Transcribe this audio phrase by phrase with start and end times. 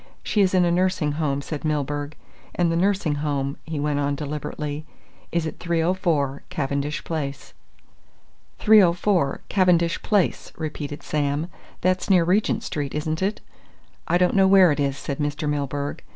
[0.23, 2.15] She is in a nursing home," said Milburgh,
[2.55, 4.83] "and the nursing home," he went on deliberately,
[5.31, 7.53] "is at 304, Cavendish Place."
[8.57, 11.49] "304, Cavendish Place," repeated Sam.
[11.81, 13.41] "That's near Regent Street, isn't it?"
[14.07, 15.47] "I don't know where it is," said Mr.
[15.47, 16.01] Milburgh.